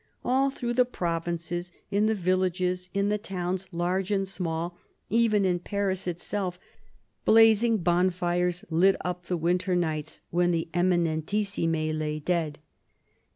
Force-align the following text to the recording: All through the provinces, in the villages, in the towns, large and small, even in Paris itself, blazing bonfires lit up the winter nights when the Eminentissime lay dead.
All 0.25 0.49
through 0.49 0.73
the 0.73 0.83
provinces, 0.83 1.71
in 1.91 2.07
the 2.07 2.15
villages, 2.15 2.89
in 2.91 3.09
the 3.09 3.19
towns, 3.19 3.67
large 3.71 4.09
and 4.09 4.27
small, 4.27 4.75
even 5.11 5.45
in 5.45 5.59
Paris 5.59 6.07
itself, 6.07 6.57
blazing 7.23 7.77
bonfires 7.77 8.65
lit 8.71 8.95
up 9.05 9.27
the 9.27 9.37
winter 9.37 9.75
nights 9.75 10.19
when 10.31 10.49
the 10.49 10.69
Eminentissime 10.73 11.99
lay 11.99 12.17
dead. 12.19 12.57